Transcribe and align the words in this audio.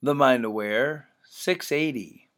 The 0.00 0.14
Mind 0.14 0.44
Aware 0.44 1.08
680. 1.28 2.30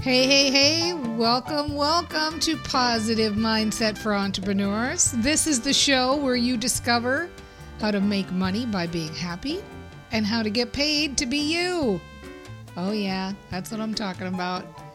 Hey, 0.00 0.26
hey, 0.26 0.50
hey, 0.50 0.94
welcome, 0.94 1.76
welcome 1.76 2.40
to 2.40 2.56
Positive 2.56 3.34
Mindset 3.34 3.96
for 3.96 4.12
Entrepreneurs. 4.12 5.12
This 5.12 5.46
is 5.46 5.60
the 5.60 5.72
show 5.72 6.16
where 6.16 6.34
you 6.34 6.56
discover 6.56 7.30
how 7.80 7.92
to 7.92 8.00
make 8.00 8.32
money 8.32 8.66
by 8.66 8.88
being 8.88 9.14
happy 9.14 9.62
and 10.10 10.26
how 10.26 10.42
to 10.42 10.50
get 10.50 10.72
paid 10.72 11.16
to 11.18 11.26
be 11.26 11.38
you. 11.38 12.00
Oh, 12.76 12.90
yeah, 12.90 13.32
that's 13.52 13.70
what 13.70 13.78
I'm 13.78 13.94
talking 13.94 14.26
about. 14.26 14.85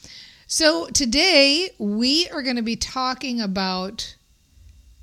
So, 0.49 0.87
today 0.87 1.71
we 1.79 2.29
are 2.31 2.43
going 2.43 2.57
to 2.57 2.63
be 2.63 2.75
talking 2.75 3.41
about 3.41 4.17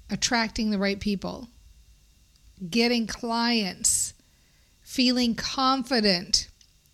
attracting 0.10 0.72
the 0.72 0.78
right 0.78 1.00
people, 1.00 1.48
getting 2.70 3.08
clients, 3.08 4.14
feeling 4.82 5.36
confident. 5.36 6.50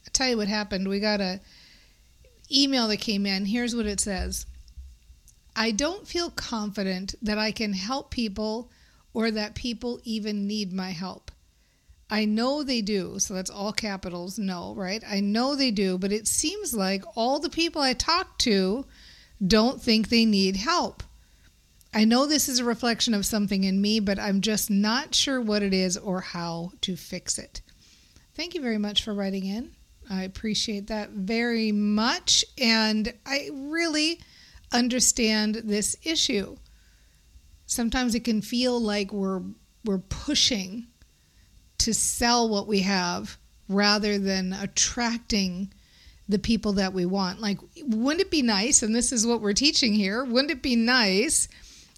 I'll 0.05 0.11
tell 0.13 0.29
you 0.29 0.37
what 0.37 0.47
happened. 0.47 0.87
We 0.87 0.99
got 0.99 1.19
a 1.19 1.39
email 2.51 2.87
that 2.89 2.97
came 2.97 3.25
in. 3.25 3.45
Here's 3.45 3.75
what 3.75 3.87
it 3.87 3.99
says. 3.99 4.45
I 5.55 5.71
don't 5.71 6.07
feel 6.07 6.29
confident 6.31 7.15
that 7.21 7.37
I 7.37 7.51
can 7.51 7.73
help 7.73 8.11
people 8.11 8.71
or 9.13 9.31
that 9.31 9.55
people 9.55 9.99
even 10.03 10.47
need 10.47 10.73
my 10.73 10.91
help. 10.91 11.31
I 12.09 12.25
know 12.25 12.63
they 12.63 12.81
do. 12.81 13.19
So 13.19 13.33
that's 13.33 13.49
all 13.49 13.73
capitals, 13.73 14.37
no, 14.37 14.73
right? 14.75 15.03
I 15.07 15.19
know 15.19 15.55
they 15.55 15.71
do, 15.71 15.97
but 15.97 16.11
it 16.11 16.27
seems 16.27 16.73
like 16.73 17.03
all 17.15 17.39
the 17.39 17.49
people 17.49 17.81
I 17.81 17.93
talk 17.93 18.37
to 18.39 18.85
don't 19.45 19.81
think 19.81 20.09
they 20.09 20.25
need 20.25 20.55
help. 20.55 21.03
I 21.93 22.05
know 22.05 22.25
this 22.25 22.49
is 22.49 22.59
a 22.59 22.65
reflection 22.65 23.13
of 23.13 23.25
something 23.25 23.63
in 23.63 23.79
me, 23.79 23.99
but 23.99 24.17
I'm 24.17 24.41
just 24.41 24.71
not 24.71 25.13
sure 25.13 25.39
what 25.39 25.61
it 25.61 25.73
is 25.73 25.95
or 25.95 26.21
how 26.21 26.71
to 26.81 26.95
fix 26.95 27.37
it. 27.37 27.61
Thank 28.35 28.55
you 28.55 28.61
very 28.61 28.79
much 28.79 29.03
for 29.03 29.13
writing 29.13 29.45
in. 29.45 29.71
I 30.09 30.23
appreciate 30.23 30.87
that 30.87 31.11
very 31.11 31.71
much. 31.71 32.43
And 32.59 33.13
I 33.25 33.49
really 33.53 34.19
understand 34.73 35.55
this 35.63 35.95
issue. 36.03 36.57
Sometimes 37.65 38.15
it 38.15 38.23
can 38.23 38.41
feel 38.41 38.79
like 38.79 39.13
we're 39.13 39.41
we're 39.85 39.99
pushing 39.99 40.87
to 41.79 41.93
sell 41.93 42.47
what 42.47 42.67
we 42.67 42.79
have 42.79 43.37
rather 43.67 44.17
than 44.17 44.53
attracting 44.53 45.73
the 46.29 46.39
people 46.39 46.73
that 46.73 46.93
we 46.93 47.05
want. 47.05 47.41
Like, 47.41 47.59
wouldn't 47.85 48.21
it 48.21 48.31
be 48.31 48.41
nice? 48.41 48.81
And 48.81 48.95
this 48.95 49.11
is 49.11 49.27
what 49.27 49.41
we're 49.41 49.53
teaching 49.53 49.93
here. 49.93 50.23
Wouldn't 50.23 50.51
it 50.51 50.61
be 50.61 50.75
nice 50.75 51.49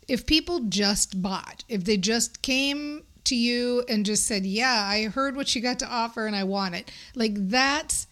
if 0.07 0.25
people 0.25 0.61
just 0.61 1.22
bought, 1.22 1.63
if 1.69 1.83
they 1.83 1.97
just 1.97 2.41
came 2.41 3.03
to 3.25 3.35
you 3.35 3.83
and 3.88 4.05
just 4.05 4.25
said, 4.25 4.45
Yeah, 4.45 4.85
I 4.88 5.05
heard 5.05 5.35
what 5.35 5.55
you 5.55 5.61
got 5.61 5.79
to 5.79 5.88
offer 5.88 6.25
and 6.25 6.35
I 6.35 6.44
want 6.44 6.75
it? 6.75 6.91
Like, 7.16 7.33
that's 7.35 8.07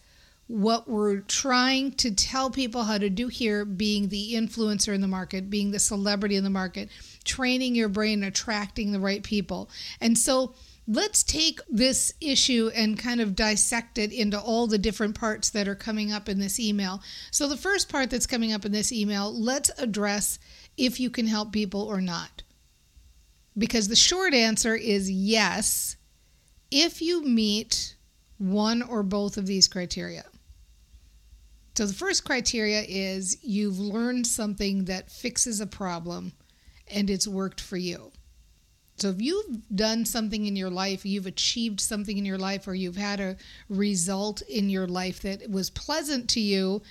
what 0.54 0.88
we're 0.88 1.18
trying 1.22 1.90
to 1.90 2.14
tell 2.14 2.48
people 2.48 2.84
how 2.84 2.96
to 2.96 3.10
do 3.10 3.26
here 3.26 3.64
being 3.64 4.08
the 4.08 4.34
influencer 4.34 4.94
in 4.94 5.00
the 5.00 5.08
market, 5.08 5.50
being 5.50 5.72
the 5.72 5.80
celebrity 5.80 6.36
in 6.36 6.44
the 6.44 6.50
market, 6.50 6.88
training 7.24 7.74
your 7.74 7.88
brain, 7.88 8.22
attracting 8.22 8.92
the 8.92 9.00
right 9.00 9.24
people. 9.24 9.68
And 10.00 10.16
so, 10.16 10.54
let's 10.86 11.24
take 11.24 11.60
this 11.68 12.14
issue 12.20 12.70
and 12.72 12.96
kind 12.96 13.20
of 13.20 13.34
dissect 13.34 13.98
it 13.98 14.12
into 14.12 14.40
all 14.40 14.68
the 14.68 14.78
different 14.78 15.18
parts 15.18 15.50
that 15.50 15.66
are 15.66 15.74
coming 15.74 16.12
up 16.12 16.28
in 16.28 16.38
this 16.38 16.60
email. 16.60 17.02
So, 17.32 17.48
the 17.48 17.56
first 17.56 17.88
part 17.88 18.10
that's 18.10 18.28
coming 18.28 18.52
up 18.52 18.64
in 18.64 18.70
this 18.70 18.92
email, 18.92 19.34
let's 19.34 19.72
address 19.76 20.38
if 20.76 21.00
you 21.00 21.10
can 21.10 21.26
help 21.26 21.50
people 21.50 21.82
or 21.82 22.00
not. 22.00 22.44
Because 23.58 23.88
the 23.88 23.96
short 23.96 24.34
answer 24.34 24.76
is 24.76 25.10
yes, 25.10 25.96
if 26.70 27.02
you 27.02 27.24
meet 27.24 27.96
one 28.38 28.82
or 28.82 29.02
both 29.02 29.36
of 29.36 29.46
these 29.46 29.66
criteria. 29.66 30.24
So, 31.76 31.86
the 31.86 31.92
first 31.92 32.24
criteria 32.24 32.82
is 32.82 33.38
you've 33.42 33.78
learned 33.78 34.26
something 34.26 34.84
that 34.84 35.10
fixes 35.10 35.60
a 35.60 35.66
problem 35.66 36.32
and 36.88 37.10
it's 37.10 37.26
worked 37.26 37.60
for 37.60 37.76
you. 37.76 38.12
So 38.96 39.08
if 39.08 39.20
you've 39.20 39.68
done 39.74 40.04
something 40.04 40.46
in 40.46 40.54
your 40.54 40.70
life, 40.70 41.04
you've 41.04 41.26
achieved 41.26 41.80
something 41.80 42.16
in 42.16 42.24
your 42.24 42.38
life, 42.38 42.68
or 42.68 42.74
you've 42.74 42.96
had 42.96 43.20
a 43.20 43.36
result 43.68 44.42
in 44.42 44.70
your 44.70 44.86
life 44.86 45.22
that 45.22 45.50
was 45.50 45.70
pleasant 45.70 46.28
to 46.30 46.40
you, 46.40 46.82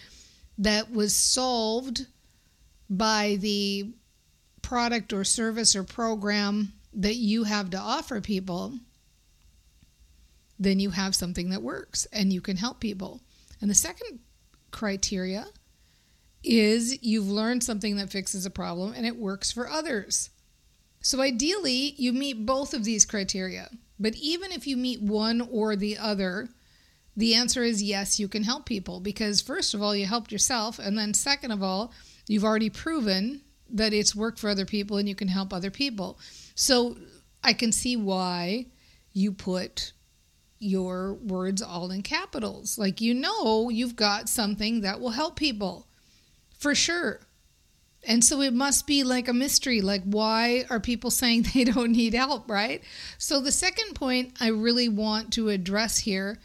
that 0.58 0.92
was 0.92 1.16
solved 1.16 2.08
by 2.90 3.38
the 3.40 3.90
product 4.62 5.14
or 5.14 5.24
service 5.24 5.76
or 5.76 5.84
program 5.84 6.74
that 6.94 7.16
you 7.16 7.46
have 7.46 7.70
to 7.70 7.78
offer 7.78 8.20
people, 8.20 8.78
then 10.60 10.80
you 10.80 10.92
have 10.92 11.16
something 11.16 11.50
that 11.50 11.64
works 11.64 12.06
and 12.12 12.34
you 12.34 12.42
can 12.42 12.58
help 12.58 12.80
people. 12.80 13.22
And 13.62 13.70
the 13.70 13.76
second 13.76 14.20
criteria 14.74 15.46
is 16.44 17.02
you've 17.02 17.30
learned 17.30 17.64
something 17.64 17.96
that 17.96 18.12
fixes 18.12 18.46
a 18.46 18.50
problem 18.50 18.94
and 18.94 19.06
it 19.06 19.16
works 19.16 19.52
for 19.52 19.70
others. 19.70 20.30
So 21.00 21.22
ideally, 21.22 21.96
you 21.98 22.12
meet 22.12 22.46
both 22.46 22.74
of 22.74 22.84
these 22.84 23.06
criteria. 23.06 23.70
But 24.00 24.16
even 24.16 24.52
if 24.52 24.68
you 24.68 24.76
meet 24.76 25.02
one 25.02 25.40
or 25.40 25.76
the 25.76 25.98
other, 25.98 26.50
the 27.16 27.36
answer 27.36 27.64
is 27.64 27.84
yes, 27.84 28.20
you 28.20 28.28
can 28.28 28.44
help 28.44 28.66
people 28.66 29.00
because, 29.00 29.42
first 29.42 29.74
of 29.74 29.82
all, 29.82 29.96
you 29.96 30.06
helped 30.06 30.32
yourself. 30.32 30.80
And 30.80 30.98
then, 30.98 31.14
second 31.14 31.52
of 31.52 31.62
all, 31.62 31.94
you've 32.28 32.44
already 32.44 32.70
proven 32.70 33.42
that 33.70 33.94
it's 33.94 34.16
worked 34.16 34.40
for 34.40 34.50
other 34.50 34.66
people 34.66 34.98
and 34.98 35.08
you 35.08 35.16
can 35.16 35.28
help 35.28 35.54
other 35.54 35.72
people. 35.72 36.20
So 36.56 36.98
I 37.44 37.54
can 37.54 37.72
see 37.72 37.96
why 37.96 38.68
you 39.14 39.32
put 39.32 39.94
your 40.64 41.14
words 41.16 41.62
all 41.62 41.92
in 41.92 42.02
capitals. 42.02 42.78
Like, 42.78 43.02
you 43.02 43.14
know, 43.14 43.70
you've 43.70 43.96
got 43.96 44.30
something 44.30 44.82
that 44.82 45.00
will 45.00 45.12
help 45.12 45.36
people 45.36 45.88
for 46.58 46.74
sure. 46.74 47.20
And 48.06 48.24
so 48.24 48.42
it 48.42 48.54
must 48.54 48.86
be 48.86 49.04
like 49.04 49.28
a 49.28 49.34
mystery. 49.34 49.82
Like, 49.82 50.04
why 50.04 50.66
are 50.70 50.80
people 50.80 51.12
saying 51.22 51.48
they 51.54 51.64
don't 51.64 51.92
need 51.92 52.14
help, 52.14 52.50
right? 52.50 52.84
So, 53.18 53.40
the 53.40 53.52
second 53.52 53.94
point 53.94 54.34
I 54.40 54.48
really 54.48 54.90
want 54.90 55.34
to 55.34 55.50
address 55.50 56.00
here 56.00 56.40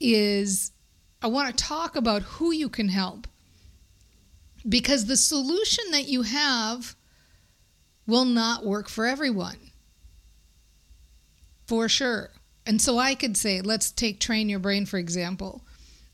is 0.00 0.72
I 1.20 1.26
want 1.26 1.56
to 1.56 1.64
talk 1.64 1.96
about 1.96 2.22
who 2.22 2.52
you 2.52 2.68
can 2.68 2.88
help. 2.88 3.26
Because 4.68 5.06
the 5.06 5.16
solution 5.16 5.84
that 5.92 6.08
you 6.08 6.22
have 6.22 6.94
will 8.06 8.24
not 8.24 8.64
work 8.64 8.88
for 8.88 9.06
everyone. 9.06 9.58
For 11.66 11.88
sure. 11.88 12.30
And 12.68 12.82
so 12.82 12.98
I 12.98 13.14
could 13.14 13.34
say, 13.34 13.62
let's 13.62 13.90
take 13.90 14.20
train 14.20 14.50
your 14.50 14.58
brain, 14.58 14.84
for 14.84 14.98
example. 14.98 15.64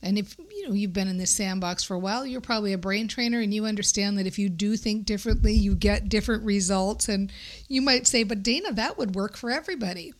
And 0.00 0.16
if 0.16 0.38
you 0.38 0.68
know 0.68 0.72
you've 0.72 0.92
been 0.92 1.08
in 1.08 1.18
this 1.18 1.32
sandbox 1.32 1.82
for 1.82 1.94
a 1.94 1.98
while, 1.98 2.24
you're 2.24 2.40
probably 2.40 2.72
a 2.72 2.78
brain 2.78 3.08
trainer 3.08 3.40
and 3.40 3.52
you 3.52 3.64
understand 3.64 4.16
that 4.18 4.26
if 4.28 4.38
you 4.38 4.48
do 4.48 4.76
think 4.76 5.04
differently, 5.04 5.52
you 5.52 5.74
get 5.74 6.08
different 6.08 6.44
results. 6.44 7.08
And 7.08 7.32
you 7.66 7.82
might 7.82 8.06
say, 8.06 8.22
but 8.22 8.44
Dana, 8.44 8.72
that 8.72 8.96
would 8.96 9.16
work 9.16 9.36
for 9.36 9.50
everybody. 9.50 10.14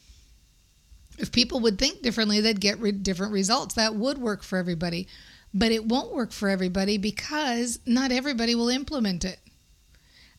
If 1.18 1.30
people 1.30 1.60
would 1.60 1.78
think 1.78 2.02
differently, 2.02 2.40
they'd 2.40 2.60
get 2.60 2.80
re- 2.80 2.90
different 2.90 3.32
results. 3.32 3.76
That 3.76 3.94
would 3.94 4.18
work 4.18 4.42
for 4.42 4.58
everybody. 4.58 5.06
But 5.54 5.70
it 5.70 5.86
won't 5.86 6.12
work 6.12 6.32
for 6.32 6.48
everybody 6.48 6.98
because 6.98 7.78
not 7.86 8.10
everybody 8.10 8.56
will 8.56 8.70
implement 8.70 9.24
it. 9.24 9.38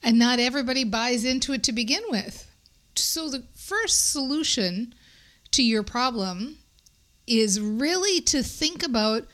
And 0.03 0.19
not 0.19 0.39
everybody 0.39 0.83
buys 0.83 1.23
into 1.23 1.53
it 1.53 1.63
to 1.63 1.71
begin 1.71 2.03
with. 2.09 2.51
So 2.95 3.29
the 3.29 3.45
first 3.55 4.11
solution 4.11 4.93
to 5.55 5.63
your 5.63 5.83
problem 5.83 6.57
is 7.27 7.59
really 7.59 8.21
to 8.21 8.43
think 8.43 8.83
about 8.83 9.25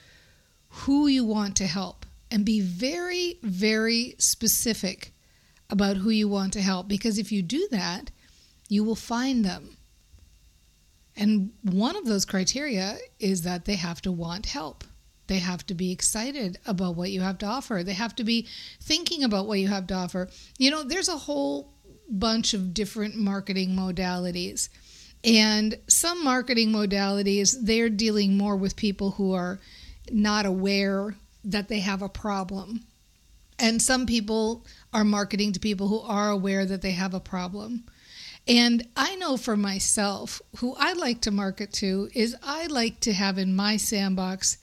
who 0.69 1.07
you 1.07 1.25
want 1.25 1.55
to 1.57 1.67
help. 1.67 2.05
and 2.31 2.45
be 2.45 2.61
very, 2.61 3.37
very 3.43 4.15
specific 4.17 5.13
about 5.69 5.97
who 5.97 6.09
you 6.09 6.29
want 6.29 6.53
to 6.53 6.61
help. 6.61 6.87
Because 6.87 7.17
if 7.17 7.29
you 7.29 7.41
do 7.41 7.67
that, 7.71 8.09
you 8.69 8.85
will 8.85 8.95
find 8.95 9.43
them. 9.43 9.75
And 11.15 11.51
one 11.61 11.97
of 11.97 12.05
those 12.05 12.23
criteria 12.23 12.97
is 13.19 13.41
that 13.41 13.65
they 13.65 13.75
have 13.75 14.01
to 14.03 14.11
want 14.13 14.45
help. 14.45 14.85
They 15.27 15.39
have 15.39 15.65
to 15.67 15.73
be 15.73 15.91
excited 15.91 16.57
about 16.65 16.95
what 16.95 17.11
you 17.11 17.19
have 17.19 17.37
to 17.39 17.45
offer. 17.45 17.83
They 17.83 17.93
have 17.93 18.15
to 18.15 18.23
be 18.23 18.47
thinking 18.81 19.23
about 19.25 19.45
what 19.45 19.59
you 19.59 19.67
have 19.67 19.87
to 19.87 19.93
offer. 19.93 20.29
You 20.57 20.71
know, 20.71 20.83
there's 20.83 21.09
a 21.09 21.17
whole 21.17 21.73
bunch 22.09 22.53
of 22.53 22.73
different 22.73 23.15
marketing 23.17 23.69
modalities. 23.71 24.69
And 25.23 25.77
some 25.87 26.23
marketing 26.23 26.69
modalities, 26.69 27.55
they're 27.61 27.89
dealing 27.89 28.37
more 28.37 28.55
with 28.55 28.75
people 28.75 29.11
who 29.11 29.33
are 29.33 29.59
not 30.11 30.45
aware 30.45 31.15
that 31.43 31.67
they 31.67 31.79
have 31.79 32.01
a 32.01 32.09
problem. 32.09 32.81
And 33.59 33.81
some 33.81 34.05
people 34.07 34.65
are 34.93 35.03
marketing 35.03 35.53
to 35.53 35.59
people 35.59 35.87
who 35.87 35.99
are 35.99 36.29
aware 36.29 36.65
that 36.65 36.81
they 36.81 36.91
have 36.91 37.13
a 37.13 37.19
problem. 37.19 37.83
And 38.47 38.87
I 38.95 39.15
know 39.17 39.37
for 39.37 39.55
myself, 39.55 40.41
who 40.57 40.75
I 40.77 40.93
like 40.93 41.21
to 41.21 41.31
market 41.31 41.71
to 41.73 42.09
is 42.15 42.35
I 42.41 42.65
like 42.67 42.99
to 43.01 43.13
have 43.13 43.37
in 43.37 43.55
my 43.55 43.77
sandbox 43.77 44.57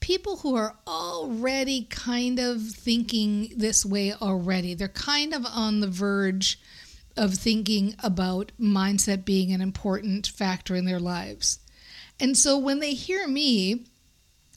people 0.00 0.36
who 0.36 0.54
are 0.54 0.76
already 0.86 1.86
kind 1.88 2.38
of 2.38 2.60
thinking 2.62 3.52
this 3.56 3.84
way 3.84 4.12
already. 4.12 4.74
They're 4.74 4.88
kind 4.88 5.32
of 5.32 5.46
on 5.46 5.80
the 5.80 5.88
verge 5.88 6.60
of 7.16 7.34
thinking 7.34 7.94
about 8.02 8.52
mindset 8.60 9.24
being 9.24 9.52
an 9.52 9.60
important 9.60 10.26
factor 10.26 10.74
in 10.74 10.84
their 10.84 11.00
lives. 11.00 11.58
And 12.18 12.36
so 12.36 12.58
when 12.58 12.80
they 12.80 12.94
hear 12.94 13.26
me, 13.26 13.86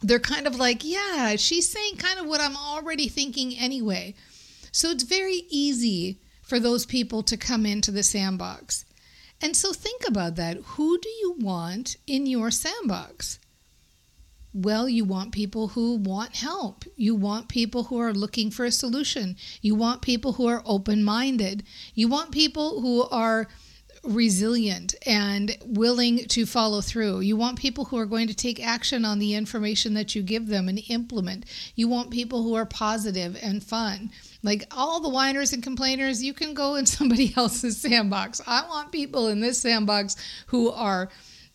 they're 0.01 0.19
kind 0.19 0.47
of 0.47 0.55
like, 0.55 0.83
yeah, 0.83 1.35
she's 1.35 1.69
saying 1.69 1.97
kind 1.97 2.19
of 2.19 2.25
what 2.25 2.41
I'm 2.41 2.55
already 2.55 3.07
thinking 3.07 3.57
anyway. 3.57 4.15
So 4.71 4.89
it's 4.91 5.03
very 5.03 5.41
easy 5.49 6.19
for 6.41 6.59
those 6.59 6.85
people 6.85 7.21
to 7.23 7.37
come 7.37 7.65
into 7.65 7.91
the 7.91 8.03
sandbox. 8.03 8.85
And 9.41 9.55
so 9.55 9.73
think 9.73 10.03
about 10.07 10.35
that. 10.35 10.57
Who 10.57 10.99
do 10.99 11.09
you 11.09 11.35
want 11.39 11.97
in 12.07 12.25
your 12.25 12.51
sandbox? 12.51 13.39
Well, 14.61 14.89
you 14.89 15.05
want 15.05 15.31
people 15.31 15.69
who 15.69 15.95
want 15.95 16.35
help. 16.35 16.83
You 16.97 17.15
want 17.15 17.47
people 17.47 17.85
who 17.85 17.97
are 17.97 18.13
looking 18.13 18.51
for 18.51 18.65
a 18.65 18.71
solution. 18.71 19.37
You 19.61 19.73
want 19.73 20.01
people 20.01 20.33
who 20.33 20.47
are 20.47 20.61
open 20.65 21.01
minded. 21.01 21.63
You 21.93 22.09
want 22.09 22.31
people 22.31 22.81
who 22.81 23.03
are 23.03 23.47
resilient 24.03 24.95
and 25.05 25.57
willing 25.65 26.25
to 26.25 26.45
follow 26.45 26.81
through. 26.81 27.21
You 27.21 27.37
want 27.37 27.57
people 27.57 27.85
who 27.85 27.97
are 27.97 28.05
going 28.05 28.27
to 28.27 28.33
take 28.33 28.65
action 28.65 29.05
on 29.05 29.19
the 29.19 29.33
information 29.33 29.93
that 29.93 30.13
you 30.13 30.21
give 30.21 30.47
them 30.47 30.67
and 30.67 30.81
implement. 30.89 31.45
You 31.75 31.87
want 31.87 32.11
people 32.11 32.43
who 32.43 32.55
are 32.55 32.65
positive 32.65 33.39
and 33.41 33.63
fun. 33.63 34.11
Like 34.43 34.65
all 34.71 34.99
the 34.99 35.09
whiners 35.09 35.53
and 35.53 35.63
complainers, 35.63 36.21
you 36.21 36.33
can 36.33 36.53
go 36.53 36.75
in 36.75 36.85
somebody 36.97 37.33
else's 37.37 37.77
sandbox. 37.77 38.41
I 38.45 38.67
want 38.67 38.91
people 38.91 39.29
in 39.29 39.39
this 39.39 39.61
sandbox 39.61 40.17
who 40.47 40.69
are 40.69 41.07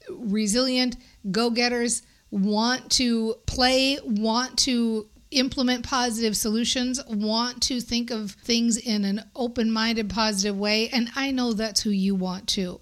resilient, 0.08 0.96
go 1.30 1.50
getters, 1.50 2.00
want 2.34 2.90
to 2.90 3.36
play, 3.46 3.96
want 4.04 4.58
to 4.58 5.08
implement 5.30 5.86
positive 5.86 6.36
solutions, 6.36 7.00
want 7.06 7.62
to 7.62 7.80
think 7.80 8.10
of 8.10 8.32
things 8.32 8.76
in 8.76 9.04
an 9.04 9.22
open 9.36 9.70
minded, 9.70 10.10
positive 10.10 10.58
way. 10.58 10.88
And 10.88 11.10
I 11.14 11.30
know 11.30 11.52
that's 11.52 11.82
who 11.82 11.90
you 11.90 12.16
want 12.16 12.48
to. 12.50 12.80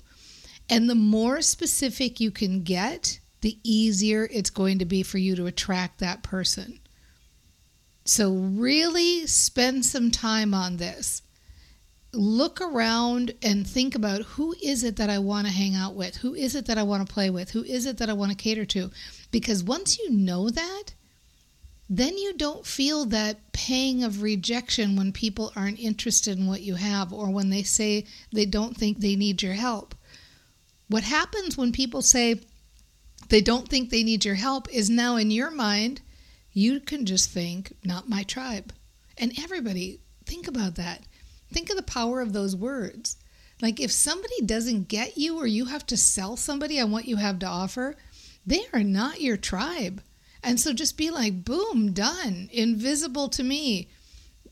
And 0.71 0.89
the 0.89 0.95
more 0.95 1.43
specific 1.43 2.19
you 2.19 2.31
can 2.31 2.63
get, 2.63 3.21
the 3.43 3.59
easier 3.63 4.27
it's 4.33 4.49
going 4.49 4.79
to 4.79 4.87
be 4.87 5.03
for 5.03 5.19
you 5.19 5.37
to 5.37 5.47
attract 5.47 5.99
that 5.99 6.23
person. 6.23 6.81
So, 8.05 8.33
really 8.33 9.27
spend 9.27 9.85
some 9.85 10.11
time 10.11 10.55
on 10.55 10.79
this. 10.79 11.23
Look 12.15 12.61
around 12.61 13.33
and 13.43 13.67
think 13.67 13.95
about 13.95 14.23
who 14.23 14.55
is 14.63 14.83
it 14.83 14.97
that 14.97 15.11
I 15.11 15.19
want 15.19 15.47
to 15.47 15.53
hang 15.53 15.75
out 15.75 15.95
with? 15.95 16.17
Who 16.17 16.35
is 16.35 16.55
it 16.55 16.67
that 16.67 16.79
I 16.79 16.83
want 16.83 17.07
to 17.07 17.13
play 17.13 17.31
with? 17.31 17.51
Who 17.51 17.63
is 17.63 17.87
it 17.87 17.99
that 17.99 18.11
I 18.11 18.13
want 18.13 18.31
to 18.31 18.37
cater 18.37 18.65
to? 18.67 18.91
Because 19.33 19.65
once 19.65 19.99
you 19.99 20.11
know 20.11 20.49
that, 20.51 20.95
then 21.91 22.17
you 22.17 22.33
don't 22.35 22.65
feel 22.65 23.05
that 23.07 23.53
pang 23.53 24.05
of 24.05 24.23
rejection 24.23 24.95
when 24.95 25.13
people 25.13 25.53
aren't 25.57 25.81
interested 25.81 26.39
in 26.39 26.47
what 26.47 26.63
you 26.63 26.77
have 26.77 27.13
or 27.13 27.31
when 27.31 27.51
they 27.51 27.65
say 27.65 28.07
they 28.33 28.47
don't 28.47 28.77
think 28.77 28.99
they 28.99 29.17
need 29.17 29.43
your 29.43 29.55
help. 29.55 29.95
What 30.89 31.03
happens 31.03 31.57
when 31.57 31.73
people 31.73 32.03
say 32.03 32.41
they 33.29 33.41
don't 33.41 33.69
think 33.69 33.91
they 33.91 34.03
need 34.03 34.25
your 34.25 34.37
help 34.37 34.73
is 34.73 34.89
now 34.89 35.17
in 35.17 35.31
your 35.31 35.51
mind, 35.51 36.03
you 36.53 36.81
can 36.81 37.07
just 37.07 37.31
think, 37.31 37.73
not 37.83 38.09
my 38.09 38.23
tribe. 38.23 38.73
And 39.19 39.33
everybody, 39.39 40.01
think 40.27 40.47
about 40.47 40.77
that. 40.77 41.03
Think 41.51 41.71
of 41.71 41.77
the 41.77 41.83
power 41.83 42.21
of 42.21 42.33
those 42.33 42.55
words. 42.55 43.17
Like 43.61 43.81
if 43.81 43.93
somebody 43.93 44.41
doesn't 44.45 44.89
get 44.89 45.17
you 45.17 45.39
or 45.39 45.47
you 45.47 45.67
have 45.67 45.87
to 45.87 45.97
sell 45.97 46.37
somebody 46.37 46.81
on 46.81 46.91
what 46.91 47.07
you 47.07 47.17
have 47.17 47.39
to 47.41 47.47
offer, 47.47 47.97
they 48.47 48.65
are 48.73 48.83
not 48.83 49.21
your 49.21 49.37
tribe. 49.37 50.03
And 50.43 50.59
so 50.59 50.73
just 50.73 50.97
be 50.97 51.11
like, 51.11 51.45
boom, 51.45 51.93
done, 51.93 52.49
invisible 52.53 53.29
to 53.31 53.43
me. 53.43 53.89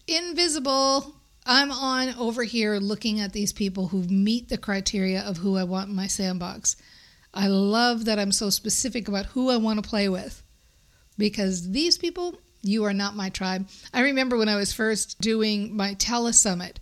Invisible. 0.07 1.17
I'm 1.45 1.73
on 1.73 2.15
over 2.15 2.45
here 2.45 2.77
looking 2.77 3.19
at 3.21 3.33
these 3.33 3.53
people 3.53 3.89
who 3.89 4.03
meet 4.05 4.49
the 4.49 4.59
criteria 4.59 5.23
of 5.23 5.39
who 5.39 5.57
I 5.57 5.65
want 5.65 5.89
in 5.89 5.97
my 5.97 6.07
sandbox. 6.07 6.77
I 7.33 7.49
love 7.49 8.05
that 8.05 8.19
I'm 8.19 8.33
so 8.33 8.51
specific 8.51 9.09
about 9.09 9.27
who 9.27 9.51
I 9.51 9.57
want 9.57 9.83
to 9.83 9.89
play 9.89 10.09
with 10.09 10.43
because 11.17 11.71
these 11.71 11.99
people, 11.99 12.39
you 12.63 12.85
are 12.85 12.95
not 12.95 13.17
my 13.17 13.29
tribe. 13.29 13.69
I 13.93 14.03
remember 14.03 14.37
when 14.37 14.49
I 14.49 14.57
was 14.57 14.73
first 14.73 15.21
doing 15.21 15.77
my 15.77 15.95
telesummit, 15.95 16.77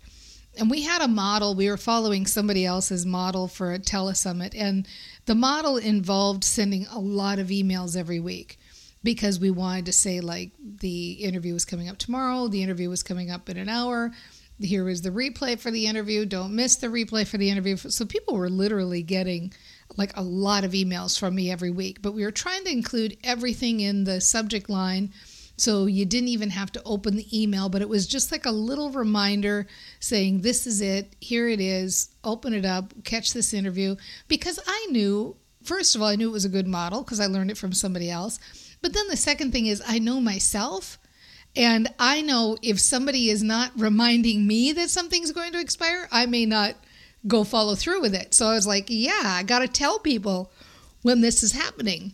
and 0.57 0.69
we 0.69 0.81
had 0.81 1.01
a 1.01 1.07
model, 1.07 1.55
we 1.55 1.69
were 1.69 1.77
following 1.77 2.25
somebody 2.25 2.65
else's 2.65 3.05
model 3.05 3.47
for 3.47 3.73
a 3.73 3.79
telesummit, 3.79 4.53
and 4.55 4.87
the 5.29 5.35
model 5.35 5.77
involved 5.77 6.43
sending 6.43 6.87
a 6.87 6.97
lot 6.97 7.37
of 7.37 7.49
emails 7.49 7.95
every 7.95 8.19
week 8.19 8.57
because 9.03 9.39
we 9.39 9.51
wanted 9.51 9.85
to 9.85 9.93
say 9.93 10.21
like 10.21 10.49
the 10.59 11.11
interview 11.11 11.53
was 11.53 11.65
coming 11.65 11.87
up 11.87 11.99
tomorrow, 11.99 12.47
the 12.47 12.63
interview 12.63 12.89
was 12.89 13.03
coming 13.03 13.29
up 13.29 13.47
in 13.47 13.55
an 13.55 13.69
hour. 13.69 14.11
Here 14.59 14.89
is 14.89 15.03
the 15.03 15.11
replay 15.11 15.59
for 15.59 15.69
the 15.69 15.85
interview. 15.85 16.25
Don't 16.25 16.55
miss 16.55 16.77
the 16.77 16.87
replay 16.87 17.27
for 17.27 17.37
the 17.37 17.51
interview. 17.51 17.77
So 17.77 18.07
people 18.07 18.37
were 18.37 18.49
literally 18.49 19.03
getting 19.03 19.53
like 19.97 20.17
a 20.17 20.23
lot 20.23 20.63
of 20.63 20.71
emails 20.71 21.19
from 21.19 21.35
me 21.35 21.51
every 21.51 21.69
week, 21.69 22.01
but 22.01 22.15
we 22.15 22.23
were 22.23 22.31
trying 22.31 22.63
to 22.63 22.71
include 22.71 23.15
everything 23.23 23.81
in 23.81 24.05
the 24.05 24.21
subject 24.21 24.67
line. 24.67 25.13
So 25.59 25.87
you 25.87 26.05
didn't 26.05 26.29
even 26.29 26.51
have 26.51 26.71
to 26.73 26.81
open 26.85 27.15
the 27.15 27.41
email, 27.41 27.67
but 27.67 27.81
it 27.81 27.89
was 27.89 28.07
just 28.07 28.31
like 28.31 28.45
a 28.45 28.51
little 28.51 28.91
reminder 28.91 29.67
saying, 29.99 30.41
This 30.41 30.65
is 30.65 30.81
it. 30.81 31.15
Here 31.19 31.49
it 31.49 31.59
is. 31.59 32.09
Open 32.23 32.53
it 32.53 32.65
up. 32.65 32.93
Catch 33.03 33.33
this 33.33 33.53
interview. 33.53 33.95
Because 34.27 34.59
I 34.65 34.87
knew, 34.89 35.35
first 35.63 35.95
of 35.95 36.01
all, 36.01 36.07
I 36.07 36.15
knew 36.15 36.29
it 36.29 36.33
was 36.33 36.45
a 36.45 36.49
good 36.49 36.67
model 36.67 37.03
because 37.03 37.19
I 37.19 37.25
learned 37.25 37.51
it 37.51 37.57
from 37.57 37.73
somebody 37.73 38.09
else. 38.09 38.39
But 38.81 38.93
then 38.93 39.07
the 39.09 39.17
second 39.17 39.51
thing 39.51 39.65
is, 39.65 39.83
I 39.85 39.99
know 39.99 40.21
myself. 40.21 40.97
And 41.55 41.93
I 41.99 42.21
know 42.21 42.57
if 42.61 42.79
somebody 42.79 43.29
is 43.29 43.43
not 43.43 43.71
reminding 43.75 44.45
me 44.47 44.71
that 44.73 44.89
something's 44.89 45.31
going 45.31 45.51
to 45.53 45.59
expire, 45.59 46.07
I 46.11 46.25
may 46.25 46.45
not 46.45 46.75
go 47.27 47.43
follow 47.43 47.75
through 47.75 48.01
with 48.01 48.15
it. 48.15 48.33
So 48.33 48.47
I 48.47 48.53
was 48.53 48.67
like, 48.67 48.85
yeah, 48.87 49.21
I 49.23 49.43
got 49.43 49.59
to 49.59 49.67
tell 49.67 49.99
people 49.99 50.51
when 51.01 51.21
this 51.21 51.43
is 51.43 51.51
happening. 51.51 52.13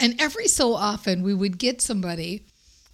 And 0.00 0.20
every 0.20 0.48
so 0.48 0.74
often, 0.74 1.22
we 1.22 1.34
would 1.34 1.58
get 1.58 1.80
somebody 1.80 2.44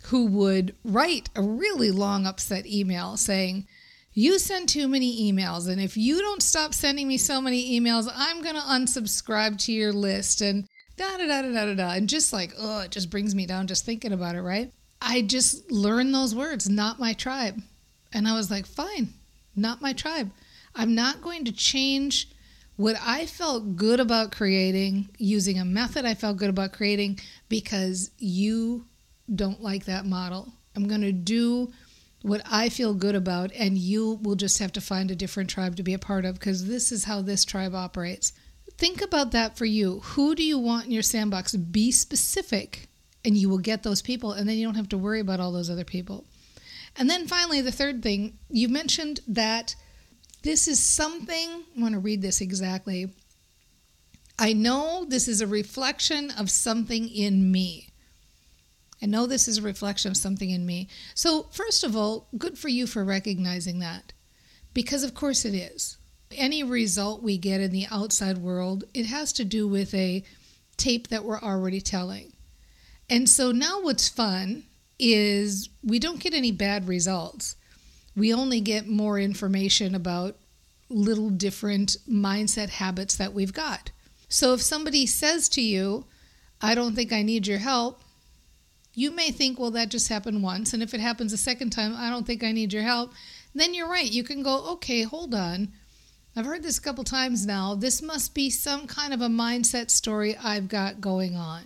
who 0.06 0.26
would 0.26 0.74
write 0.84 1.30
a 1.34 1.42
really 1.42 1.90
long, 1.90 2.26
upset 2.26 2.66
email 2.66 3.16
saying, 3.16 3.66
You 4.12 4.38
send 4.38 4.68
too 4.68 4.88
many 4.88 5.32
emails. 5.32 5.68
And 5.68 5.80
if 5.80 5.96
you 5.96 6.20
don't 6.20 6.42
stop 6.42 6.74
sending 6.74 7.08
me 7.08 7.16
so 7.16 7.40
many 7.40 7.78
emails, 7.78 8.10
I'm 8.14 8.42
going 8.42 8.54
to 8.54 8.60
unsubscribe 8.60 9.58
to 9.64 9.72
your 9.72 9.92
list. 9.92 10.40
And 10.40 10.68
da 10.96 11.16
da 11.16 11.26
da 11.26 11.42
da 11.42 11.66
da 11.66 11.74
da. 11.74 11.90
And 11.92 12.08
just 12.08 12.32
like, 12.32 12.52
oh, 12.58 12.80
it 12.80 12.90
just 12.90 13.10
brings 13.10 13.34
me 13.34 13.46
down 13.46 13.66
just 13.66 13.84
thinking 13.84 14.12
about 14.12 14.34
it, 14.34 14.42
right? 14.42 14.72
I 15.00 15.22
just 15.22 15.70
learned 15.70 16.14
those 16.14 16.34
words, 16.34 16.68
not 16.68 17.00
my 17.00 17.12
tribe. 17.12 17.60
And 18.12 18.28
I 18.28 18.34
was 18.34 18.50
like, 18.50 18.66
fine, 18.66 19.12
not 19.56 19.82
my 19.82 19.92
tribe. 19.92 20.30
I'm 20.74 20.94
not 20.94 21.22
going 21.22 21.44
to 21.44 21.52
change 21.52 22.28
what 22.76 22.96
I 23.00 23.26
felt 23.26 23.76
good 23.76 24.00
about 24.00 24.32
creating 24.32 25.08
using 25.18 25.58
a 25.58 25.64
method 25.64 26.04
I 26.04 26.14
felt 26.14 26.36
good 26.36 26.50
about 26.50 26.72
creating 26.72 27.20
because 27.48 28.10
you 28.18 28.86
don't 29.32 29.62
like 29.62 29.84
that 29.84 30.06
model. 30.06 30.52
I'm 30.76 30.88
going 30.88 31.02
to 31.02 31.12
do 31.12 31.72
what 32.22 32.42
I 32.50 32.68
feel 32.68 32.94
good 32.94 33.14
about, 33.14 33.52
and 33.52 33.76
you 33.76 34.18
will 34.22 34.34
just 34.34 34.58
have 34.58 34.72
to 34.72 34.80
find 34.80 35.10
a 35.10 35.16
different 35.16 35.50
tribe 35.50 35.76
to 35.76 35.82
be 35.82 35.94
a 35.94 35.98
part 35.98 36.24
of 36.24 36.34
because 36.34 36.66
this 36.66 36.90
is 36.90 37.04
how 37.04 37.20
this 37.20 37.44
tribe 37.44 37.74
operates. 37.74 38.32
Think 38.78 39.02
about 39.02 39.32
that 39.32 39.56
for 39.56 39.66
you. 39.66 40.00
Who 40.00 40.34
do 40.34 40.42
you 40.42 40.58
want 40.58 40.86
in 40.86 40.92
your 40.92 41.02
sandbox? 41.02 41.54
Be 41.54 41.92
specific, 41.92 42.88
and 43.24 43.36
you 43.36 43.48
will 43.48 43.58
get 43.58 43.82
those 43.82 44.02
people, 44.02 44.32
and 44.32 44.48
then 44.48 44.56
you 44.56 44.66
don't 44.66 44.74
have 44.74 44.88
to 44.90 44.98
worry 44.98 45.20
about 45.20 45.38
all 45.38 45.52
those 45.52 45.70
other 45.70 45.84
people. 45.84 46.24
And 46.96 47.10
then 47.10 47.26
finally, 47.26 47.60
the 47.60 47.72
third 47.72 48.02
thing 48.02 48.38
you 48.48 48.68
mentioned 48.68 49.20
that 49.28 49.76
this 50.42 50.68
is 50.68 50.80
something, 50.80 51.64
I 51.76 51.80
want 51.80 51.94
to 51.94 52.00
read 52.00 52.22
this 52.22 52.40
exactly. 52.40 53.10
I 54.38 54.52
know 54.52 55.04
this 55.08 55.28
is 55.28 55.40
a 55.40 55.46
reflection 55.46 56.30
of 56.32 56.50
something 56.50 57.08
in 57.08 57.50
me. 57.52 57.90
I 59.04 59.06
know 59.06 59.26
this 59.26 59.48
is 59.48 59.58
a 59.58 59.62
reflection 59.62 60.10
of 60.10 60.16
something 60.16 60.48
in 60.48 60.64
me. 60.64 60.88
So, 61.14 61.42
first 61.50 61.84
of 61.84 61.94
all, 61.94 62.26
good 62.38 62.58
for 62.58 62.68
you 62.68 62.86
for 62.86 63.04
recognizing 63.04 63.80
that. 63.80 64.14
Because, 64.72 65.04
of 65.04 65.12
course, 65.12 65.44
it 65.44 65.52
is. 65.52 65.98
Any 66.30 66.62
result 66.62 67.22
we 67.22 67.36
get 67.36 67.60
in 67.60 67.70
the 67.70 67.86
outside 67.90 68.38
world, 68.38 68.84
it 68.94 69.04
has 69.04 69.30
to 69.34 69.44
do 69.44 69.68
with 69.68 69.92
a 69.92 70.24
tape 70.78 71.08
that 71.08 71.22
we're 71.22 71.38
already 71.38 71.82
telling. 71.82 72.32
And 73.10 73.28
so 73.28 73.52
now 73.52 73.82
what's 73.82 74.08
fun 74.08 74.64
is 74.98 75.68
we 75.82 75.98
don't 75.98 76.18
get 76.18 76.32
any 76.32 76.50
bad 76.50 76.88
results. 76.88 77.56
We 78.16 78.32
only 78.32 78.62
get 78.62 78.88
more 78.88 79.18
information 79.20 79.94
about 79.94 80.38
little 80.88 81.28
different 81.28 81.98
mindset 82.08 82.70
habits 82.70 83.16
that 83.16 83.34
we've 83.34 83.52
got. 83.52 83.90
So 84.30 84.54
if 84.54 84.62
somebody 84.62 85.04
says 85.04 85.50
to 85.50 85.60
you, 85.60 86.06
I 86.62 86.74
don't 86.74 86.94
think 86.94 87.12
I 87.12 87.20
need 87.20 87.46
your 87.46 87.58
help, 87.58 88.00
you 88.94 89.10
may 89.10 89.30
think, 89.30 89.58
well, 89.58 89.72
that 89.72 89.88
just 89.88 90.08
happened 90.08 90.42
once. 90.42 90.72
And 90.72 90.82
if 90.82 90.94
it 90.94 91.00
happens 91.00 91.32
a 91.32 91.36
second 91.36 91.70
time, 91.70 91.94
I 91.96 92.10
don't 92.10 92.26
think 92.26 92.44
I 92.44 92.52
need 92.52 92.72
your 92.72 92.82
help, 92.82 93.12
then 93.54 93.74
you're 93.74 93.90
right. 93.90 94.10
You 94.10 94.24
can 94.24 94.42
go, 94.42 94.72
okay, 94.72 95.02
hold 95.02 95.34
on. 95.34 95.72
I've 96.36 96.46
heard 96.46 96.62
this 96.62 96.78
a 96.78 96.82
couple 96.82 97.04
times 97.04 97.46
now. 97.46 97.74
This 97.74 98.02
must 98.02 98.34
be 98.34 98.50
some 98.50 98.86
kind 98.86 99.14
of 99.14 99.20
a 99.20 99.28
mindset 99.28 99.90
story 99.90 100.36
I've 100.36 100.68
got 100.68 101.00
going 101.00 101.36
on. 101.36 101.62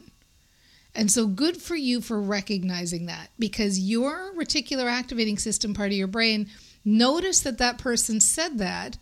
And 0.94 1.11
so, 1.11 1.26
good 1.26 1.58
for 1.58 1.76
you 1.76 2.00
for 2.00 2.20
recognizing 2.20 3.06
that 3.06 3.30
because 3.38 3.78
your 3.78 4.32
reticular 4.35 4.90
activating 4.90 5.38
system 5.38 5.73
part 5.73 5.92
of 5.92 5.97
your 5.97 6.08
brain 6.08 6.49
noticed 6.85 7.44
that 7.44 7.58
that 7.58 7.78
person 7.78 8.20
said 8.20 8.58
that 8.58 8.99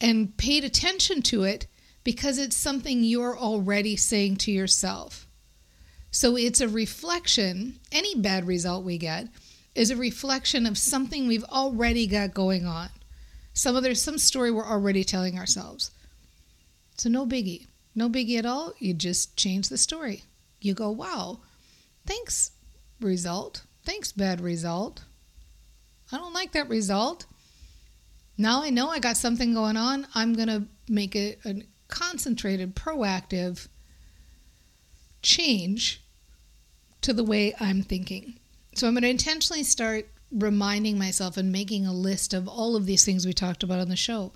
and 0.00 0.36
paid 0.36 0.64
attention 0.64 1.22
to 1.22 1.44
it 1.44 1.66
because 2.04 2.38
it's 2.38 2.56
something 2.56 3.02
you're 3.02 3.38
already 3.38 3.96
saying 3.96 4.36
to 4.36 4.52
yourself. 4.52 5.26
So, 6.20 6.36
it's 6.36 6.60
a 6.60 6.68
reflection, 6.68 7.80
any 7.90 8.14
bad 8.14 8.46
result 8.46 8.84
we 8.84 8.98
get 8.98 9.28
is 9.74 9.90
a 9.90 9.96
reflection 9.96 10.66
of 10.66 10.76
something 10.76 11.26
we've 11.26 11.44
already 11.44 12.06
got 12.06 12.34
going 12.34 12.66
on. 12.66 12.90
Some 13.54 13.82
there's 13.82 14.02
some 14.02 14.18
story 14.18 14.50
we're 14.50 14.68
already 14.68 15.02
telling 15.02 15.38
ourselves. 15.38 15.90
So, 16.98 17.08
no 17.08 17.24
biggie. 17.24 17.68
No 17.94 18.10
biggie 18.10 18.38
at 18.38 18.44
all. 18.44 18.74
You 18.78 18.92
just 18.92 19.34
change 19.34 19.70
the 19.70 19.78
story 19.78 20.24
you 20.60 20.74
go, 20.74 20.90
wow, 20.90 21.38
thanks, 22.04 22.50
result. 23.00 23.64
Thanks, 23.86 24.12
bad 24.12 24.42
result. 24.42 25.04
I 26.12 26.18
don't 26.18 26.34
like 26.34 26.52
that 26.52 26.68
result. 26.68 27.24
Now 28.36 28.62
I 28.62 28.68
know 28.68 28.90
I 28.90 28.98
got 28.98 29.16
something 29.16 29.54
going 29.54 29.78
on. 29.78 30.06
I'm 30.14 30.34
going 30.34 30.48
to 30.48 30.64
make 30.86 31.16
a, 31.16 31.38
a 31.46 31.62
concentrated, 31.88 32.76
proactive 32.76 33.68
change 35.22 36.02
to 37.02 37.12
the 37.12 37.24
way 37.24 37.54
I'm 37.60 37.82
thinking. 37.82 38.38
So 38.74 38.86
I'm 38.86 38.94
going 38.94 39.02
to 39.02 39.08
intentionally 39.08 39.62
start 39.62 40.08
reminding 40.30 40.98
myself 40.98 41.36
and 41.36 41.50
making 41.50 41.86
a 41.86 41.92
list 41.92 42.32
of 42.34 42.46
all 42.46 42.76
of 42.76 42.86
these 42.86 43.04
things 43.04 43.26
we 43.26 43.32
talked 43.32 43.62
about 43.62 43.80
on 43.80 43.88
the 43.88 43.96
show. 43.96 44.32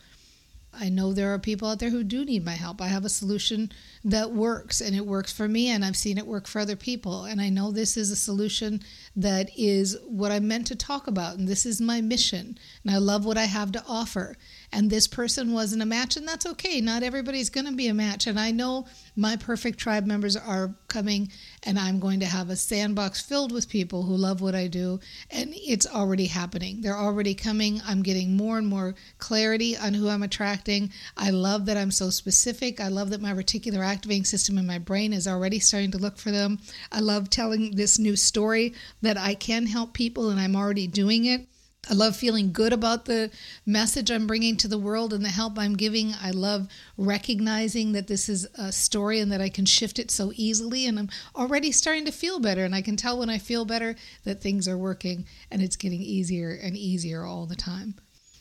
I 0.78 0.88
know 0.88 1.12
there 1.12 1.32
are 1.32 1.38
people 1.38 1.68
out 1.68 1.78
there 1.78 1.90
who 1.90 2.02
do 2.02 2.24
need 2.24 2.44
my 2.44 2.52
help. 2.52 2.80
I 2.80 2.88
have 2.88 3.04
a 3.04 3.08
solution 3.08 3.70
that 4.04 4.32
works 4.32 4.80
and 4.80 4.96
it 4.96 5.06
works 5.06 5.32
for 5.32 5.46
me, 5.46 5.68
and 5.68 5.84
I've 5.84 5.96
seen 5.96 6.18
it 6.18 6.26
work 6.26 6.48
for 6.48 6.58
other 6.58 6.74
people. 6.74 7.24
And 7.24 7.40
I 7.40 7.48
know 7.48 7.70
this 7.70 7.96
is 7.96 8.10
a 8.10 8.16
solution 8.16 8.82
that 9.14 9.50
is 9.56 9.96
what 10.04 10.32
I'm 10.32 10.48
meant 10.48 10.66
to 10.68 10.76
talk 10.76 11.06
about, 11.06 11.38
and 11.38 11.46
this 11.46 11.64
is 11.64 11.80
my 11.80 12.00
mission. 12.00 12.58
And 12.84 12.94
I 12.94 12.98
love 12.98 13.24
what 13.24 13.38
I 13.38 13.44
have 13.44 13.70
to 13.72 13.84
offer 13.86 14.36
and 14.74 14.90
this 14.90 15.06
person 15.06 15.52
wasn't 15.52 15.80
a 15.82 15.86
match, 15.86 16.16
and 16.16 16.26
that's 16.26 16.46
okay. 16.46 16.80
Not 16.80 17.04
everybody's 17.04 17.48
going 17.48 17.66
to 17.66 17.72
be 17.72 17.86
a 17.86 17.94
match. 17.94 18.26
And 18.26 18.40
I 18.40 18.50
know 18.50 18.86
my 19.14 19.36
perfect 19.36 19.78
tribe 19.78 20.04
members 20.04 20.36
are 20.36 20.74
coming, 20.88 21.30
and 21.62 21.78
I'm 21.78 22.00
going 22.00 22.18
to 22.20 22.26
have 22.26 22.50
a 22.50 22.56
sandbox 22.56 23.22
filled 23.22 23.52
with 23.52 23.68
people 23.68 24.02
who 24.02 24.16
love 24.16 24.40
what 24.40 24.56
I 24.56 24.66
do, 24.66 24.98
and 25.30 25.50
it's 25.54 25.86
already 25.86 26.26
happening. 26.26 26.80
They're 26.80 26.98
already 26.98 27.36
coming. 27.36 27.80
I'm 27.86 28.02
getting 28.02 28.36
more 28.36 28.58
and 28.58 28.66
more 28.66 28.96
clarity 29.18 29.76
on 29.76 29.94
who 29.94 30.08
I'm 30.08 30.24
attracting. 30.24 30.90
I 31.16 31.30
love 31.30 31.66
that 31.66 31.76
I'm 31.76 31.92
so 31.92 32.10
specific. 32.10 32.80
I 32.80 32.88
love 32.88 33.10
that 33.10 33.22
my 33.22 33.32
reticular 33.32 33.86
activating 33.86 34.24
system 34.24 34.58
in 34.58 34.66
my 34.66 34.80
brain 34.80 35.12
is 35.12 35.28
already 35.28 35.60
starting 35.60 35.92
to 35.92 35.98
look 35.98 36.18
for 36.18 36.32
them. 36.32 36.58
I 36.90 36.98
love 36.98 37.30
telling 37.30 37.76
this 37.76 38.00
new 38.00 38.16
story 38.16 38.74
that 39.02 39.16
I 39.16 39.34
can 39.34 39.66
help 39.66 39.94
people, 39.94 40.30
and 40.30 40.40
I'm 40.40 40.56
already 40.56 40.88
doing 40.88 41.26
it. 41.26 41.46
I 41.88 41.94
love 41.94 42.16
feeling 42.16 42.52
good 42.52 42.72
about 42.72 43.04
the 43.04 43.30
message 43.66 44.10
I'm 44.10 44.26
bringing 44.26 44.56
to 44.58 44.68
the 44.68 44.78
world 44.78 45.12
and 45.12 45.24
the 45.24 45.28
help 45.28 45.58
I'm 45.58 45.76
giving. 45.76 46.14
I 46.20 46.30
love 46.30 46.68
recognizing 46.96 47.92
that 47.92 48.06
this 48.06 48.28
is 48.28 48.46
a 48.56 48.72
story 48.72 49.20
and 49.20 49.30
that 49.32 49.40
I 49.40 49.50
can 49.50 49.66
shift 49.66 49.98
it 49.98 50.10
so 50.10 50.32
easily. 50.34 50.86
And 50.86 50.98
I'm 50.98 51.10
already 51.36 51.72
starting 51.72 52.06
to 52.06 52.12
feel 52.12 52.40
better. 52.40 52.64
And 52.64 52.74
I 52.74 52.82
can 52.82 52.96
tell 52.96 53.18
when 53.18 53.30
I 53.30 53.38
feel 53.38 53.64
better 53.64 53.96
that 54.24 54.40
things 54.40 54.66
are 54.66 54.78
working 54.78 55.26
and 55.50 55.60
it's 55.62 55.76
getting 55.76 56.00
easier 56.00 56.50
and 56.50 56.76
easier 56.76 57.24
all 57.24 57.46
the 57.46 57.56
time. 57.56 57.94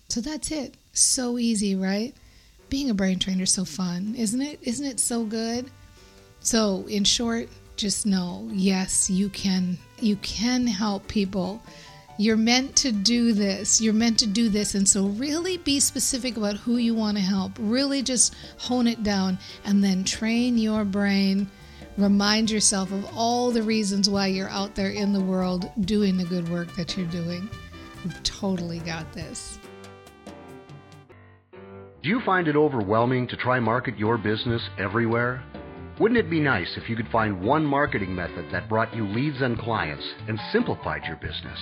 So 0.07 0.21
that's 0.21 0.51
it. 0.51 0.75
So 0.93 1.37
easy, 1.37 1.75
right? 1.75 2.13
Being 2.69 2.89
a 2.89 2.93
brain 2.93 3.19
trainer 3.19 3.43
is 3.43 3.51
so 3.51 3.65
fun, 3.65 4.15
isn't 4.17 4.41
it? 4.41 4.59
Isn't 4.61 4.85
it 4.85 4.99
so 4.99 5.25
good? 5.25 5.69
So, 6.39 6.85
in 6.87 7.03
short, 7.03 7.47
just 7.77 8.05
know 8.05 8.47
yes, 8.51 9.09
you 9.09 9.29
can. 9.29 9.77
You 9.99 10.17
can 10.17 10.67
help 10.67 11.07
people 11.07 11.61
you're 12.17 12.37
meant 12.37 12.75
to 12.77 12.91
do 12.91 13.33
this. 13.33 13.81
You're 13.81 13.93
meant 13.93 14.19
to 14.19 14.27
do 14.27 14.49
this. 14.49 14.75
And 14.75 14.87
so, 14.87 15.07
really 15.07 15.57
be 15.57 15.79
specific 15.79 16.37
about 16.37 16.57
who 16.57 16.77
you 16.77 16.93
want 16.93 17.17
to 17.17 17.23
help. 17.23 17.53
Really 17.59 18.03
just 18.03 18.35
hone 18.57 18.87
it 18.87 19.03
down 19.03 19.39
and 19.65 19.83
then 19.83 20.03
train 20.03 20.57
your 20.57 20.85
brain. 20.85 21.49
Remind 21.97 22.49
yourself 22.49 22.91
of 22.91 23.05
all 23.15 23.51
the 23.51 23.63
reasons 23.63 24.09
why 24.09 24.27
you're 24.27 24.49
out 24.49 24.75
there 24.75 24.89
in 24.89 25.13
the 25.13 25.21
world 25.21 25.69
doing 25.81 26.17
the 26.17 26.25
good 26.25 26.49
work 26.49 26.75
that 26.75 26.97
you're 26.97 27.09
doing. 27.09 27.49
You've 28.03 28.23
totally 28.23 28.79
got 28.79 29.11
this. 29.13 29.59
Do 32.01 32.09
you 32.09 32.19
find 32.25 32.47
it 32.47 32.55
overwhelming 32.55 33.27
to 33.29 33.37
try 33.37 33.59
market 33.59 33.97
your 33.97 34.17
business 34.17 34.61
everywhere? 34.77 35.43
Wouldn't 35.99 36.19
it 36.19 36.29
be 36.29 36.39
nice 36.39 36.75
if 36.75 36.89
you 36.89 36.95
could 36.95 37.07
find 37.09 37.41
one 37.41 37.63
marketing 37.63 38.13
method 38.13 38.51
that 38.51 38.67
brought 38.67 38.93
you 38.95 39.07
leads 39.07 39.41
and 39.41 39.57
clients 39.57 40.03
and 40.27 40.39
simplified 40.51 41.03
your 41.05 41.17
business? 41.17 41.59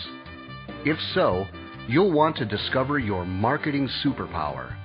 If 0.83 0.97
so, 1.13 1.45
you'll 1.87 2.11
want 2.11 2.37
to 2.37 2.45
discover 2.45 2.97
your 2.97 3.23
marketing 3.23 3.87
superpower. 4.03 4.75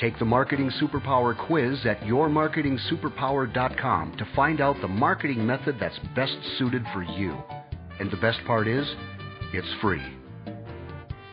Take 0.00 0.18
the 0.18 0.24
Marketing 0.24 0.68
Superpower 0.80 1.38
quiz 1.46 1.86
at 1.86 2.00
yourmarketingsuperpower.com 2.00 4.16
to 4.16 4.28
find 4.34 4.60
out 4.60 4.80
the 4.80 4.88
marketing 4.88 5.46
method 5.46 5.76
that's 5.78 6.00
best 6.16 6.36
suited 6.56 6.82
for 6.92 7.04
you. 7.04 7.36
And 8.00 8.10
the 8.10 8.16
best 8.16 8.40
part 8.46 8.66
is, 8.66 8.84
it's 9.52 9.72
free. 9.80 10.02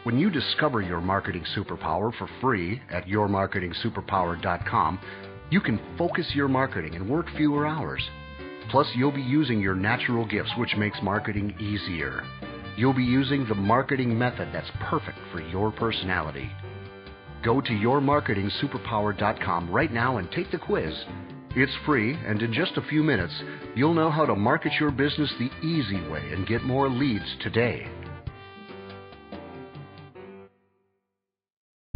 When 0.04 0.20
you 0.20 0.30
discover 0.30 0.82
your 0.82 1.02
marketing 1.02 1.46
superpower 1.58 2.16
for 2.18 2.30
free 2.42 2.80
at 2.92 3.06
yourmarketingsuperpower.com, 3.06 5.00
you 5.50 5.62
can 5.62 5.80
focus 5.98 6.28
your 6.36 6.48
marketing 6.48 6.94
and 6.96 7.10
work 7.10 7.26
fewer 7.38 7.66
hours. 7.66 8.08
Plus, 8.70 8.88
you'll 8.96 9.12
be 9.12 9.22
using 9.22 9.60
your 9.60 9.76
natural 9.76 10.28
gifts, 10.28 10.52
which 10.58 10.76
makes 10.78 11.02
marketing 11.02 11.56
easier. 11.60 12.24
You'll 12.78 12.94
be 12.94 13.04
using 13.04 13.46
the 13.48 13.56
marketing 13.56 14.18
method 14.18 14.50
that's 14.52 14.70
perfect 14.82 15.18
for 15.32 15.40
your 15.40 15.72
personality. 15.72 16.52
Go 17.44 17.62
to 17.62 17.70
yourmarketingsuperpower.com 17.70 19.72
right 19.72 19.94
now 19.94 20.18
and 20.18 20.30
take 20.32 20.52
the 20.52 20.58
quiz. 20.58 20.94
It's 21.52 21.72
free, 21.86 22.18
and 22.26 22.42
in 22.42 22.52
just 22.52 22.76
a 22.76 22.86
few 22.90 23.02
minutes, 23.02 23.34
you'll 23.76 23.94
know 23.94 24.12
how 24.12 24.26
to 24.26 24.36
market 24.36 24.74
your 24.80 24.92
business 24.92 25.32
the 25.40 25.50
easy 25.66 26.06
way 26.10 26.34
and 26.34 26.46
get 26.46 26.64
more 26.64 26.90
leads 26.90 27.38
today. 27.42 27.90